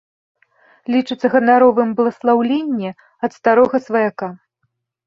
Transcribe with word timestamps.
Лічыцца 0.93 1.27
ганаровым 1.35 1.93
бласлаўленне 2.01 2.91
ад 3.29 3.39
старога 3.39 3.87
сваяка. 3.89 4.27